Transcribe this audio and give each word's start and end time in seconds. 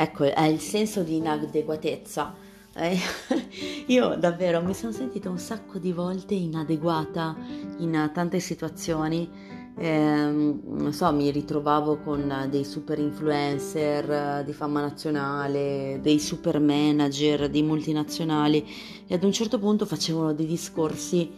ecco, 0.00 0.32
è 0.32 0.44
il 0.44 0.60
senso 0.60 1.02
di 1.02 1.16
inadeguatezza. 1.16 2.32
Eh, 2.74 2.96
io 3.86 4.14
davvero 4.14 4.62
mi 4.62 4.72
sono 4.72 4.92
sentita 4.92 5.28
un 5.28 5.38
sacco 5.38 5.78
di 5.78 5.92
volte 5.92 6.34
inadeguata 6.34 7.36
in 7.78 8.10
tante 8.14 8.38
situazioni. 8.38 9.28
Eh, 9.76 9.90
non 9.90 10.92
so, 10.92 11.12
mi 11.12 11.30
ritrovavo 11.32 11.98
con 11.98 12.46
dei 12.48 12.64
super 12.64 13.00
influencer 13.00 14.44
di 14.44 14.52
fama 14.52 14.80
nazionale, 14.80 15.98
dei 16.00 16.20
super 16.20 16.60
manager 16.60 17.48
di 17.48 17.62
multinazionali 17.62 18.64
e 19.06 19.14
ad 19.14 19.24
un 19.24 19.32
certo 19.32 19.58
punto 19.58 19.84
facevano 19.84 20.32
dei 20.32 20.46
discorsi 20.46 21.28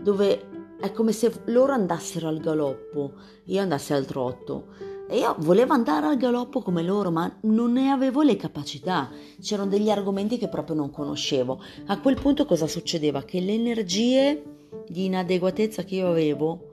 dove 0.00 0.76
è 0.80 0.92
come 0.92 1.12
se 1.12 1.32
loro 1.46 1.72
andassero 1.72 2.28
al 2.28 2.38
galoppo, 2.38 3.14
io 3.44 3.60
andassi 3.60 3.92
al 3.92 4.04
trotto 4.04 4.93
e 5.06 5.18
io 5.18 5.36
volevo 5.40 5.74
andare 5.74 6.06
al 6.06 6.16
galoppo 6.16 6.62
come 6.62 6.82
loro, 6.82 7.10
ma 7.10 7.30
non 7.42 7.72
ne 7.72 7.90
avevo 7.90 8.22
le 8.22 8.36
capacità. 8.36 9.10
C'erano 9.40 9.68
degli 9.68 9.90
argomenti 9.90 10.38
che 10.38 10.48
proprio 10.48 10.74
non 10.74 10.90
conoscevo. 10.90 11.60
A 11.86 12.00
quel 12.00 12.18
punto 12.18 12.46
cosa 12.46 12.66
succedeva? 12.66 13.22
Che 13.22 13.40
le 13.40 13.52
energie 13.52 14.42
di 14.88 15.04
inadeguatezza 15.04 15.84
che 15.84 15.96
io 15.96 16.08
avevo, 16.08 16.72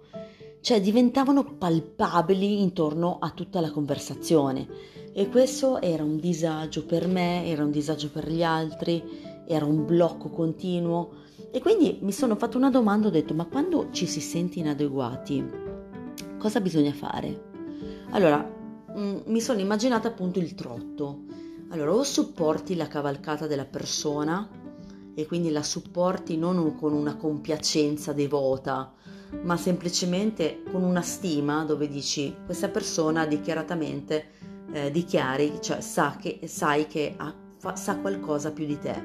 cioè 0.62 0.80
diventavano 0.80 1.44
palpabili 1.58 2.62
intorno 2.62 3.18
a 3.20 3.32
tutta 3.32 3.60
la 3.60 3.70
conversazione. 3.70 4.68
E 5.14 5.28
questo 5.28 5.82
era 5.82 6.04
un 6.04 6.18
disagio 6.18 6.86
per 6.86 7.08
me, 7.08 7.46
era 7.48 7.66
un 7.66 7.72
disagio 7.72 8.10
per 8.10 8.30
gli 8.30 8.44
altri, 8.44 9.04
era 9.46 9.66
un 9.66 9.86
blocco 9.86 10.30
continuo. 10.30 11.20
E 11.52 11.60
quindi 11.60 12.00
mi 12.02 12.14
sono 12.14 12.38
fatto 12.38 12.58
una 12.58 12.70
domanda, 12.70 13.08
ho 13.08 13.12
detto, 13.12 13.34
ma 13.34 13.44
quando 13.46 13.90
ci 13.92 14.06
si 14.06 14.22
sente 14.22 14.60
inadeguati, 14.60 15.44
cosa 16.38 16.62
bisogna 16.62 16.94
fare? 16.94 17.50
Allora, 18.12 18.46
mm, 18.98 19.20
mi 19.26 19.42
sono 19.42 19.60
immaginata 19.60 20.10
appunto 20.10 20.40
il 20.40 20.54
trotto. 20.54 21.24
Allora, 21.70 21.94
o 21.94 22.04
supporti 22.04 22.76
la 22.76 22.88
cavalcata 22.88 23.48
della 23.48 23.66
persona 23.66 24.50
e 25.14 25.26
quindi 25.26 25.50
la 25.50 25.64
supporti 25.64 26.38
non 26.38 26.76
con 26.76 26.94
una 26.94 27.16
compiacenza 27.16 28.12
devota, 28.12 28.94
ma 29.44 29.56
semplicemente 29.56 30.64
con 30.70 30.84
una 30.84 31.02
stima 31.02 31.64
dove 31.64 31.88
dici 31.88 32.36
questa 32.46 32.68
persona 32.68 33.26
dichiaratamente 33.26 34.32
eh, 34.74 34.92
dichiari, 34.92 35.60
cioè 35.62 35.80
sa 35.80 36.18
che, 36.20 36.42
sai 36.46 36.88
che 36.88 37.14
ha, 37.16 37.34
fa, 37.58 37.78
sa 37.78 37.98
qualcosa 37.98 38.52
più 38.52 38.66
di 38.66 38.78
te 38.78 39.02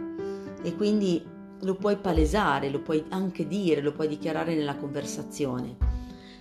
e 0.63 0.75
quindi 0.75 1.25
lo 1.61 1.77
puoi 1.77 1.97
palesare, 1.97 2.71
lo 2.71 2.81
puoi 2.81 3.05
anche 3.11 3.47
dire, 3.47 3.81
lo 3.81 3.93
puoi 3.93 4.09
dichiarare 4.09 4.57
nella 4.57 4.77
conversazione. 4.77 5.96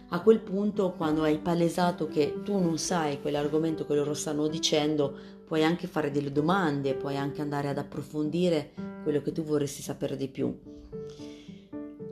A 0.10 0.22
quel 0.22 0.40
punto, 0.40 0.92
quando 0.92 1.24
hai 1.24 1.40
palesato 1.40 2.08
che 2.08 2.42
tu 2.44 2.58
non 2.60 2.78
sai 2.78 3.20
quell'argomento 3.22 3.86
che 3.86 3.96
loro 3.96 4.14
stanno 4.14 4.48
dicendo, 4.48 5.18
puoi 5.46 5.64
anche 5.64 5.88
fare 5.88 6.12
delle 6.12 6.32
domande, 6.32 6.96
puoi 6.96 7.18
anche 7.18 7.42
andare 7.42 7.70
ad 7.70 7.78
approfondire 7.78 8.72
quello 9.04 9.22
che 9.22 9.32
tu 9.32 9.44
vorresti 9.44 9.82
sapere 9.82 10.16
di 10.16 10.28
più. 10.28 10.58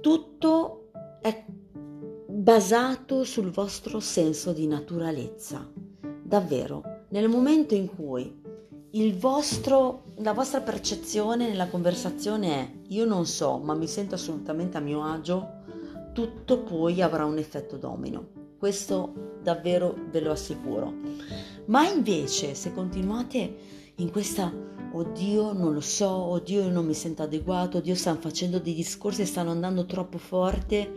Tutto 0.02 0.90
è 1.22 1.46
basato 2.28 3.24
sul 3.24 3.52
vostro 3.52 4.00
senso 4.00 4.54
di 4.54 4.68
naturalezza. 4.68 5.70
Davvero, 6.22 7.06
nel 7.10 7.30
momento 7.30 7.76
in 7.76 7.88
cui 7.88 8.42
vostro, 9.24 10.04
la 10.18 10.34
vostra 10.34 10.62
percezione 10.62 11.48
nella 11.48 11.68
conversazione 11.68 12.48
è 12.48 12.72
io 12.90 13.06
non 13.06 13.26
so, 13.26 13.58
ma 13.58 13.74
mi 13.74 13.88
sento 13.88 14.16
assolutamente 14.16 14.78
a 14.78 14.82
mio 14.82 15.04
agio, 15.04 15.62
tutto 16.14 16.60
poi 16.60 17.02
avrà 17.02 17.26
un 17.26 17.38
effetto 17.38 17.78
domino. 17.78 18.42
Questo 18.58 19.38
davvero 19.42 19.94
ve 20.10 20.22
lo 20.22 20.32
assicuro. 20.32 20.94
Ma 21.66 21.88
invece 21.88 22.54
se 22.54 22.74
continuate 22.74 23.56
in 23.96 24.10
questa 24.12 24.52
oddio 24.94 25.54
non 25.54 25.74
lo 25.74 25.82
so, 25.82 26.10
oddio 26.10 26.70
non 26.70 26.86
mi 26.86 26.94
sento 26.94 27.24
adeguato, 27.24 27.80
oddio 27.80 27.96
stanno 27.96 28.20
facendo 28.20 28.60
dei 28.60 28.74
discorsi 28.74 29.22
e 29.22 29.26
stanno 29.26 29.52
andando 29.52 29.86
troppo 29.86 30.18
forte, 30.18 30.92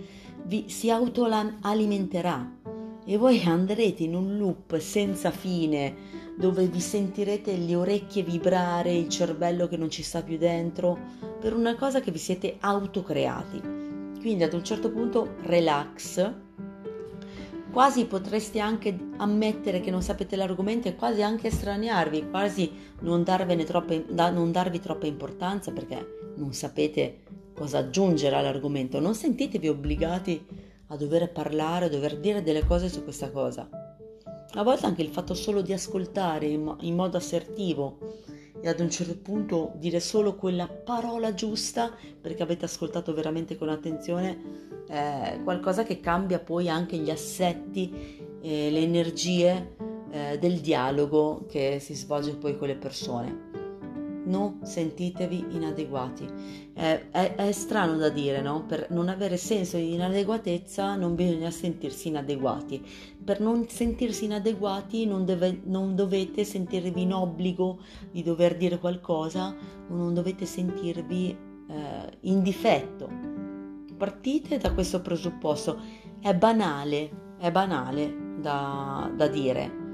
vi 0.45 0.69
si 0.69 0.91
autoalimenterà 0.91 2.59
e 3.05 3.17
voi 3.17 3.43
andrete 3.45 4.03
in 4.03 4.15
un 4.15 4.37
loop 4.37 4.79
senza 4.79 5.31
fine 5.31 6.25
dove 6.37 6.67
vi 6.67 6.81
sentirete 6.81 7.57
le 7.57 7.75
orecchie 7.75 8.23
vibrare, 8.23 8.93
il 8.93 9.09
cervello 9.09 9.69
che 9.69 9.77
non 9.77 9.91
ci 9.91 10.03
sta 10.03 10.23
più 10.23 10.37
dentro, 10.37 10.99
per 11.41 11.55
una 11.55 11.77
cosa 11.77 12.01
che 12.01 12.11
vi 12.11 12.19
siete 12.19 12.57
autocreati. 12.61 13.76
Quindi 14.27 14.43
ad 14.43 14.55
un 14.55 14.65
certo 14.65 14.91
punto 14.91 15.37
relax, 15.43 16.33
quasi 17.71 18.07
potreste 18.07 18.59
anche 18.59 18.99
ammettere 19.19 19.79
che 19.79 19.93
non 19.93 20.03
sapete 20.03 20.35
l'argomento 20.35 20.89
e 20.89 20.97
quasi 20.97 21.23
anche 21.23 21.47
estraniarvi, 21.47 22.29
quasi 22.29 22.73
non, 23.03 23.23
troppa, 23.23 23.95
non 24.31 24.51
darvi 24.51 24.81
troppa 24.81 25.07
importanza 25.07 25.71
perché 25.71 26.33
non 26.39 26.53
sapete 26.53 27.23
cosa 27.55 27.79
aggiungere 27.79 28.35
all'argomento. 28.35 28.99
Non 28.99 29.15
sentitevi 29.15 29.69
obbligati 29.69 30.45
a 30.89 30.97
dover 30.97 31.31
parlare, 31.31 31.85
a 31.85 31.89
dover 31.89 32.19
dire 32.19 32.43
delle 32.43 32.67
cose 32.67 32.89
su 32.89 33.05
questa 33.05 33.31
cosa. 33.31 33.69
A 34.55 34.63
volte 34.65 34.87
anche 34.87 35.03
il 35.03 35.11
fatto 35.11 35.35
solo 35.35 35.61
di 35.61 35.73
ascoltare 35.73 36.47
in 36.47 36.97
modo 36.97 37.17
assertivo 37.17 37.99
e 38.61 38.69
ad 38.69 38.81
un 38.81 38.91
certo 38.91 39.17
punto 39.17 39.73
dire 39.77 40.01
solo 40.01 40.35
quella 40.35 40.67
parola 40.67 41.35
giusta 41.35 41.93
perché 42.21 42.43
avete 42.43 42.65
ascoltato 42.65 43.15
veramente 43.15 43.57
con 43.57 43.69
attenzione 43.69 44.65
è 44.87 45.41
qualcosa 45.43 45.83
che 45.83 46.01
cambia 46.01 46.39
poi 46.39 46.69
anche 46.69 46.97
gli 46.97 47.11
assetti, 47.11 48.39
eh, 48.41 48.71
le 48.71 48.81
energie 48.81 49.75
eh, 50.11 50.39
del 50.39 50.61
dialogo 50.61 51.45
che 51.49 51.79
si 51.81 51.95
svolge 51.95 52.37
poi 52.37 52.57
con 52.57 52.69
le 52.69 52.77
persone 52.77 53.56
non 54.27 54.61
sentitevi 54.63 55.47
inadeguati. 55.51 56.25
Eh, 56.75 57.11
è, 57.11 57.35
è, 57.35 57.53
strano 57.53 57.97
da 57.97 58.09
dire, 58.09 58.41
no? 58.41 58.65
Per 58.65 58.89
non 58.91 59.09
avere 59.09 59.37
senso 59.37 59.77
di 59.77 59.95
inadeguatezza 59.95 60.95
non 60.95 61.15
bisogna 61.15 61.51
sentirsi 61.51 62.09
inadeguati. 62.09 62.85
Per 63.25 63.41
non 63.41 63.69
sentirsi 63.69 64.25
inadeguati 64.25 65.07
non, 65.07 65.25
deve, 65.25 65.61
non 65.65 65.95
dovete 65.95 66.45
sentirvi 66.45 67.03
in 67.03 67.13
obbligo 67.13 67.81
di 68.11 68.23
dover 68.23 68.57
dire 68.57 68.79
qualcosa 68.79 69.55
non 69.89 70.15
dovete 70.15 70.47
sentirvi 70.47 71.31
eh, 71.69 72.19
in 72.21 72.43
difetto. 72.43 73.09
Partite 73.97 74.59
da 74.59 74.73
questo 74.73 75.01
presupposto. 75.01 75.81
È 76.21 76.35
banale, 76.35 77.35
è 77.39 77.51
banale 77.51 78.15
da, 78.41 79.11
da 79.15 79.27
dire 79.29 79.86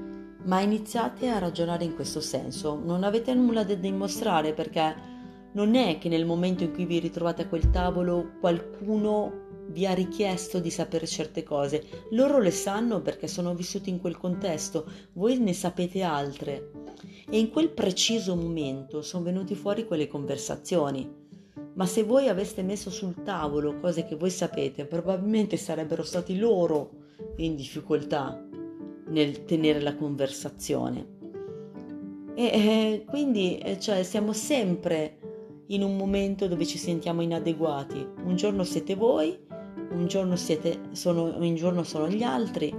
ma 0.45 0.59
iniziate 0.61 1.29
a 1.29 1.39
ragionare 1.39 1.83
in 1.83 1.95
questo 1.95 2.19
senso. 2.19 2.79
Non 2.83 3.03
avete 3.03 3.33
nulla 3.33 3.63
da 3.63 3.75
dimostrare 3.75 4.53
perché 4.53 5.11
non 5.53 5.75
è 5.75 5.97
che 5.97 6.09
nel 6.09 6.25
momento 6.25 6.63
in 6.63 6.73
cui 6.73 6.85
vi 6.85 6.99
ritrovate 6.99 7.43
a 7.43 7.47
quel 7.47 7.69
tavolo 7.69 8.33
qualcuno 8.39 9.41
vi 9.67 9.85
ha 9.85 9.93
richiesto 9.93 10.59
di 10.59 10.69
sapere 10.69 11.07
certe 11.07 11.43
cose. 11.43 11.83
Loro 12.11 12.39
le 12.39 12.51
sanno 12.51 13.01
perché 13.01 13.27
sono 13.27 13.55
vissuti 13.55 13.89
in 13.89 13.99
quel 13.99 14.17
contesto, 14.17 14.85
voi 15.13 15.37
ne 15.39 15.53
sapete 15.53 16.01
altre. 16.01 16.71
E 17.29 17.39
in 17.39 17.49
quel 17.49 17.69
preciso 17.69 18.35
momento 18.35 19.01
sono 19.01 19.23
venuti 19.23 19.55
fuori 19.55 19.85
quelle 19.85 20.07
conversazioni. 20.07 21.21
Ma 21.75 21.85
se 21.85 22.03
voi 22.03 22.27
aveste 22.27 22.61
messo 22.61 22.89
sul 22.91 23.23
tavolo 23.23 23.79
cose 23.79 24.05
che 24.05 24.15
voi 24.15 24.29
sapete, 24.29 24.85
probabilmente 24.85 25.57
sarebbero 25.57 26.03
stati 26.03 26.37
loro 26.37 26.91
in 27.37 27.55
difficoltà 27.55 28.47
nel 29.13 29.45
tenere 29.45 29.79
la 29.79 29.95
conversazione. 29.95 31.21
E 32.35 32.45
eh, 32.45 33.05
quindi 33.07 33.59
eh, 33.59 33.79
cioè, 33.79 34.03
siamo 34.03 34.33
sempre 34.33 35.19
in 35.67 35.83
un 35.83 35.95
momento 35.95 36.47
dove 36.47 36.65
ci 36.65 36.79
sentiamo 36.79 37.21
inadeguati. 37.21 38.05
Un 38.25 38.35
giorno 38.35 38.63
siete 38.63 38.95
voi, 38.95 39.37
un 39.91 40.07
giorno, 40.07 40.35
siete, 40.35 40.81
sono, 40.91 41.37
un 41.37 41.55
giorno 41.55 41.83
sono 41.83 42.09
gli 42.09 42.23
altri. 42.23 42.75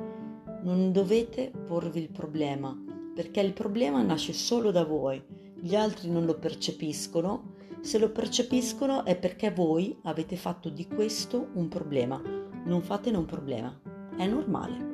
Non 0.63 0.93
dovete 0.93 1.53
porvi 1.67 2.01
il 2.01 2.11
problema, 2.11 2.77
perché 3.15 3.41
il 3.41 3.53
problema 3.53 4.03
nasce 4.03 4.33
solo 4.33 4.71
da 4.73 4.85
voi. 4.85 5.23
Gli 5.61 5.77
altri 5.77 6.11
non 6.11 6.25
lo 6.25 6.35
percepiscono. 6.35 7.53
Se 7.81 7.99
lo 7.99 8.11
percepiscono 8.11 9.05
è 9.05 9.17
perché 9.17 9.51
voi 9.51 9.97
avete 10.03 10.37
fatto 10.37 10.69
di 10.69 10.87
questo 10.89 11.49
un 11.55 11.69
problema. 11.69 12.21
Non 12.65 12.83
fatene 12.83 13.19
un 13.19 13.27
problema. 13.27 13.79
È 14.17 14.27
normale. 14.27 14.94